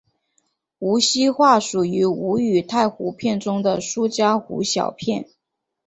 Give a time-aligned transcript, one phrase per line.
[0.79, 5.29] 无锡话属于吴语太湖片中的苏嘉湖小片。